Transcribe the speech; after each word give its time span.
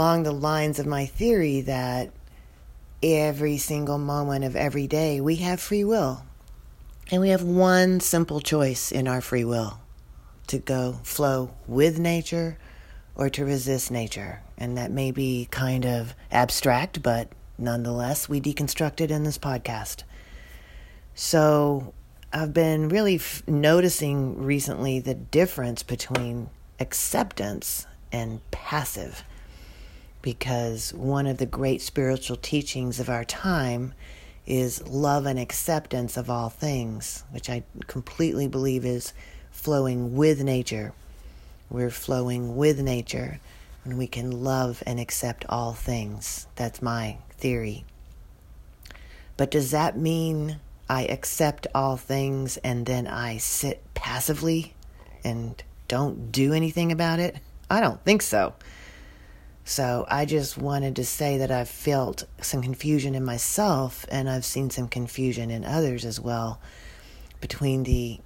along 0.00 0.22
the 0.22 0.32
lines 0.32 0.78
of 0.78 0.86
my 0.86 1.04
theory 1.04 1.60
that 1.60 2.10
every 3.02 3.58
single 3.58 3.98
moment 3.98 4.42
of 4.42 4.56
every 4.56 4.86
day 4.86 5.20
we 5.20 5.36
have 5.36 5.60
free 5.60 5.84
will. 5.84 6.22
And 7.10 7.20
we 7.20 7.28
have 7.28 7.42
one 7.42 8.00
simple 8.00 8.40
choice 8.40 8.90
in 8.90 9.06
our 9.06 9.20
free 9.20 9.44
will 9.44 9.78
to 10.46 10.58
go 10.58 11.00
flow 11.02 11.50
with 11.66 11.98
nature 11.98 12.56
or 13.14 13.28
to 13.28 13.44
resist 13.44 13.90
nature. 13.90 14.40
And 14.56 14.78
that 14.78 14.90
may 14.90 15.10
be 15.10 15.46
kind 15.50 15.84
of 15.84 16.14
abstract, 16.32 17.02
but 17.02 17.28
nonetheless, 17.58 18.26
we 18.26 18.40
deconstruct 18.40 19.02
it 19.02 19.10
in 19.10 19.24
this 19.24 19.36
podcast. 19.36 20.04
So 21.14 21.92
I've 22.32 22.54
been 22.54 22.88
really 22.88 23.16
f- 23.16 23.42
noticing 23.46 24.42
recently 24.42 24.98
the 24.98 25.12
difference 25.14 25.82
between 25.82 26.48
acceptance 26.78 27.86
and 28.10 28.40
passive. 28.50 29.24
Because 30.22 30.92
one 30.92 31.26
of 31.26 31.38
the 31.38 31.46
great 31.46 31.80
spiritual 31.80 32.36
teachings 32.36 33.00
of 33.00 33.08
our 33.08 33.24
time 33.24 33.94
is 34.46 34.86
love 34.86 35.26
and 35.26 35.38
acceptance 35.38 36.16
of 36.16 36.28
all 36.28 36.50
things, 36.50 37.24
which 37.30 37.48
I 37.48 37.62
completely 37.86 38.48
believe 38.48 38.84
is 38.84 39.12
flowing 39.50 40.16
with 40.16 40.42
nature. 40.42 40.92
We're 41.70 41.90
flowing 41.90 42.56
with 42.56 42.80
nature 42.80 43.40
and 43.84 43.96
we 43.96 44.06
can 44.06 44.42
love 44.42 44.82
and 44.86 45.00
accept 45.00 45.44
all 45.48 45.72
things. 45.72 46.46
That's 46.56 46.82
my 46.82 47.18
theory. 47.38 47.84
But 49.36 49.50
does 49.50 49.70
that 49.70 49.96
mean 49.96 50.60
I 50.88 51.04
accept 51.04 51.66
all 51.74 51.96
things 51.96 52.56
and 52.58 52.84
then 52.84 53.06
I 53.06 53.38
sit 53.38 53.82
passively 53.94 54.74
and 55.24 55.62
don't 55.88 56.30
do 56.30 56.52
anything 56.52 56.92
about 56.92 57.20
it? 57.20 57.36
I 57.70 57.80
don't 57.80 58.02
think 58.04 58.22
so. 58.22 58.54
So 59.70 60.04
I 60.08 60.24
just 60.24 60.58
wanted 60.58 60.96
to 60.96 61.04
say 61.04 61.38
that 61.38 61.52
I've 61.52 61.68
felt 61.68 62.24
some 62.40 62.60
confusion 62.60 63.14
in 63.14 63.24
myself 63.24 64.04
and 64.10 64.28
I've 64.28 64.44
seen 64.44 64.68
some 64.68 64.88
confusion 64.88 65.48
in 65.48 65.64
others 65.64 66.04
as 66.04 66.18
well 66.18 66.60
between 67.40 67.84
the 67.84 68.18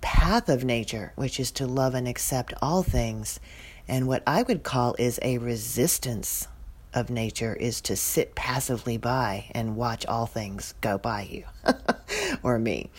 path 0.00 0.48
of 0.48 0.64
nature, 0.64 1.12
which 1.14 1.38
is 1.38 1.52
to 1.52 1.66
love 1.68 1.94
and 1.94 2.08
accept 2.08 2.54
all 2.60 2.82
things, 2.82 3.38
and 3.86 4.08
what 4.08 4.24
I 4.26 4.42
would 4.42 4.64
call 4.64 4.96
is 4.98 5.20
a 5.22 5.38
resistance 5.38 6.48
of 6.92 7.08
nature 7.08 7.54
is 7.54 7.80
to 7.82 7.94
sit 7.94 8.34
passively 8.34 8.96
by 8.96 9.44
and 9.52 9.76
watch 9.76 10.04
all 10.06 10.26
things 10.26 10.74
go 10.80 10.98
by 10.98 11.22
you 11.22 11.44
or 12.42 12.58
me. 12.58 12.90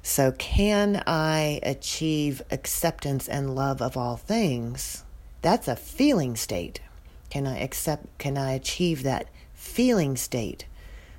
So, 0.00 0.30
can 0.30 1.02
I 1.08 1.58
achieve 1.64 2.40
acceptance 2.52 3.26
and 3.26 3.56
love 3.56 3.82
of 3.82 3.96
all 3.96 4.16
things? 4.16 5.02
That's 5.42 5.68
a 5.68 5.76
feeling 5.76 6.36
state. 6.36 6.80
Can 7.30 7.46
I 7.46 7.58
accept 7.58 8.18
can 8.18 8.36
I 8.36 8.52
achieve 8.52 9.02
that 9.02 9.28
feeling 9.54 10.16
state 10.16 10.66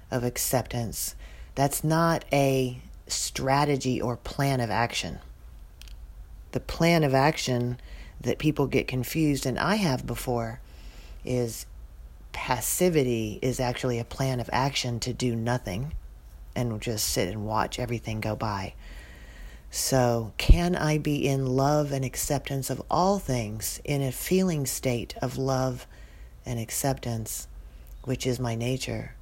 of 0.09 0.23
acceptance? 0.23 1.15
That's 1.55 1.83
not 1.83 2.25
a 2.31 2.79
strategy 3.07 4.01
or 4.01 4.17
plan 4.17 4.59
of 4.59 4.69
action. 4.69 5.19
The 6.51 6.59
plan 6.59 7.03
of 7.03 7.13
action 7.13 7.79
that 8.19 8.39
people 8.39 8.67
get 8.67 8.87
confused 8.87 9.45
and 9.45 9.57
I 9.57 9.75
have 9.75 10.05
before 10.05 10.59
is 11.25 11.65
passivity 12.31 13.39
is 13.41 13.59
actually 13.59 13.99
a 13.99 14.05
plan 14.05 14.39
of 14.39 14.49
action 14.53 14.99
to 15.01 15.13
do 15.13 15.35
nothing 15.35 15.93
and 16.55 16.81
just 16.81 17.07
sit 17.07 17.29
and 17.29 17.45
watch 17.45 17.79
everything 17.79 18.19
go 18.19 18.35
by. 18.35 18.73
So, 19.73 20.33
can 20.37 20.75
I 20.75 20.97
be 20.97 21.25
in 21.25 21.45
love 21.45 21.93
and 21.93 22.03
acceptance 22.03 22.69
of 22.69 22.83
all 22.91 23.19
things 23.19 23.79
in 23.85 24.01
a 24.01 24.11
feeling 24.11 24.65
state 24.65 25.15
of 25.21 25.37
love 25.37 25.87
and 26.45 26.59
acceptance, 26.59 27.47
which 28.03 28.27
is 28.27 28.37
my 28.37 28.53
nature? 28.53 29.15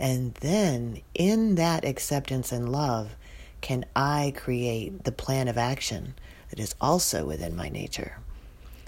And 0.00 0.34
then, 0.34 1.02
in 1.14 1.54
that 1.54 1.84
acceptance 1.84 2.50
and 2.50 2.68
love, 2.72 3.14
can 3.60 3.84
I 3.94 4.32
create 4.36 5.04
the 5.04 5.12
plan 5.12 5.46
of 5.46 5.56
action 5.56 6.14
that 6.50 6.58
is 6.58 6.74
also 6.80 7.24
within 7.24 7.54
my 7.54 7.68
nature? 7.68 8.18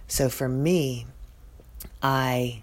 So, 0.09 0.28
for 0.28 0.48
me, 0.48 1.06
I 2.03 2.62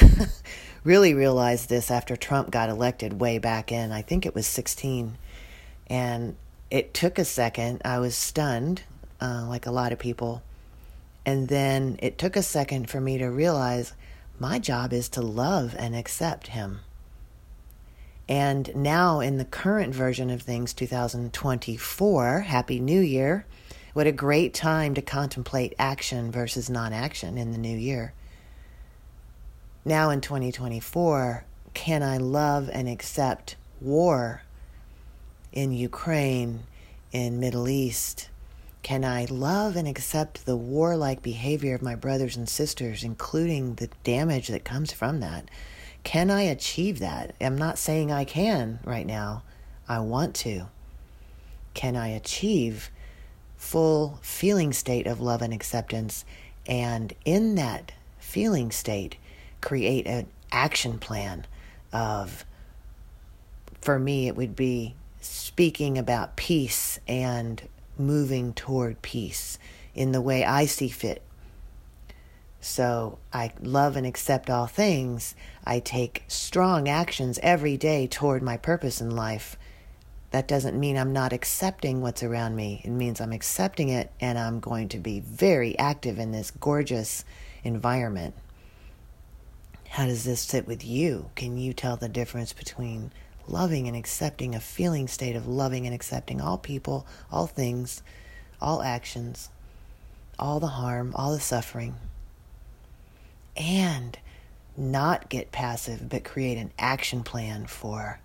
really 0.84 1.12
realized 1.12 1.68
this 1.68 1.90
after 1.90 2.14
Trump 2.14 2.52
got 2.52 2.68
elected 2.68 3.20
way 3.20 3.38
back 3.38 3.72
in, 3.72 3.90
I 3.90 4.02
think 4.02 4.26
it 4.26 4.34
was 4.34 4.46
16. 4.46 5.18
And 5.88 6.36
it 6.70 6.94
took 6.94 7.18
a 7.18 7.24
second. 7.24 7.82
I 7.84 7.98
was 7.98 8.16
stunned, 8.16 8.82
uh, 9.20 9.46
like 9.48 9.66
a 9.66 9.70
lot 9.70 9.92
of 9.92 9.98
people. 9.98 10.42
And 11.26 11.48
then 11.48 11.98
it 12.02 12.18
took 12.18 12.36
a 12.36 12.42
second 12.42 12.90
for 12.90 13.00
me 13.00 13.18
to 13.18 13.26
realize 13.26 13.94
my 14.38 14.58
job 14.58 14.92
is 14.92 15.08
to 15.10 15.22
love 15.22 15.74
and 15.78 15.94
accept 15.94 16.48
him. 16.48 16.80
And 18.28 18.74
now, 18.74 19.20
in 19.20 19.36
the 19.36 19.44
current 19.44 19.94
version 19.94 20.30
of 20.30 20.42
things, 20.42 20.72
2024, 20.72 22.40
Happy 22.40 22.80
New 22.80 23.00
Year. 23.00 23.46
What 23.92 24.06
a 24.06 24.12
great 24.12 24.54
time 24.54 24.94
to 24.94 25.02
contemplate 25.02 25.74
action 25.78 26.30
versus 26.30 26.68
non 26.68 26.92
action 26.92 27.38
in 27.38 27.52
the 27.52 27.58
new 27.58 27.76
year 27.76 28.14
now 29.84 30.10
in 30.10 30.20
2024, 30.20 31.44
can 31.74 32.02
I 32.02 32.16
love 32.16 32.70
and 32.72 32.88
accept 32.88 33.56
war 33.80 34.42
in 35.54 35.72
Ukraine, 35.72 36.64
in 37.12 37.38
Middle 37.38 37.68
East? 37.68 38.28
Can 38.82 39.04
I 39.04 39.24
love 39.30 39.76
and 39.76 39.88
accept 39.88 40.44
the 40.44 40.56
warlike 40.56 41.22
behavior 41.22 41.74
of 41.74 41.80
my 41.80 41.94
brothers 41.94 42.36
and 42.36 42.48
sisters, 42.48 43.02
including 43.02 43.76
the 43.76 43.88
damage 44.02 44.48
that 44.48 44.64
comes 44.64 44.92
from 44.92 45.20
that? 45.20 45.48
Can 46.02 46.30
I 46.30 46.42
achieve 46.42 46.98
that? 46.98 47.34
I'm 47.40 47.56
not 47.56 47.78
saying 47.78 48.12
I 48.12 48.24
can 48.24 48.80
right 48.84 49.06
now. 49.06 49.42
I 49.88 50.00
want 50.00 50.34
to. 50.36 50.66
Can 51.72 51.96
I 51.96 52.08
achieve 52.08 52.90
full 53.56 54.18
feeling 54.22 54.72
state 54.72 55.06
of 55.06 55.20
love 55.20 55.40
and 55.40 55.54
acceptance? 55.54 56.24
And 56.66 57.14
in 57.24 57.54
that 57.54 57.92
feeling 58.18 58.70
state, 58.70 59.16
create 59.60 60.06
an 60.06 60.26
action 60.50 60.98
plan 60.98 61.46
of, 61.92 62.44
for 63.80 63.98
me, 63.98 64.26
it 64.26 64.36
would 64.36 64.56
be 64.56 64.94
speaking 65.26 65.98
about 65.98 66.36
peace 66.36 66.98
and 67.06 67.62
moving 67.96 68.52
toward 68.52 69.02
peace 69.02 69.58
in 69.94 70.12
the 70.12 70.20
way 70.20 70.44
I 70.44 70.66
see 70.66 70.88
fit. 70.88 71.22
So 72.60 73.18
I 73.32 73.52
love 73.60 73.96
and 73.96 74.06
accept 74.06 74.48
all 74.48 74.66
things. 74.66 75.34
I 75.64 75.80
take 75.80 76.24
strong 76.28 76.88
actions 76.88 77.38
every 77.42 77.76
day 77.76 78.06
toward 78.06 78.42
my 78.42 78.56
purpose 78.56 79.00
in 79.00 79.14
life. 79.14 79.56
That 80.30 80.48
doesn't 80.48 80.80
mean 80.80 80.96
I'm 80.96 81.12
not 81.12 81.32
accepting 81.32 82.00
what's 82.00 82.22
around 82.22 82.56
me. 82.56 82.80
It 82.82 82.90
means 82.90 83.20
I'm 83.20 83.32
accepting 83.32 83.90
it 83.90 84.10
and 84.20 84.38
I'm 84.38 84.60
going 84.60 84.88
to 84.88 84.98
be 84.98 85.20
very 85.20 85.78
active 85.78 86.18
in 86.18 86.32
this 86.32 86.50
gorgeous 86.50 87.24
environment. 87.62 88.34
How 89.90 90.06
does 90.06 90.24
this 90.24 90.40
sit 90.40 90.66
with 90.66 90.84
you? 90.84 91.30
Can 91.36 91.56
you 91.56 91.72
tell 91.72 91.96
the 91.96 92.08
difference 92.08 92.52
between 92.52 93.12
loving 93.48 93.86
and 93.86 93.96
accepting 93.96 94.54
a 94.54 94.60
feeling 94.60 95.08
state 95.08 95.36
of 95.36 95.46
loving 95.46 95.86
and 95.86 95.94
accepting 95.94 96.40
all 96.40 96.58
people, 96.58 97.06
all 97.30 97.46
things, 97.46 98.02
all 98.60 98.82
actions, 98.82 99.50
all 100.38 100.60
the 100.60 100.66
harm, 100.66 101.12
all 101.14 101.32
the 101.32 101.40
suffering, 101.40 101.94
and 103.56 104.18
not 104.76 105.28
get 105.28 105.52
passive 105.52 106.08
but 106.08 106.24
create 106.24 106.58
an 106.58 106.72
action 106.78 107.22
plan 107.22 107.66
for 107.66 108.18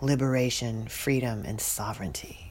liberation, 0.00 0.86
freedom, 0.86 1.42
and 1.44 1.60
sovereignty? 1.60 2.45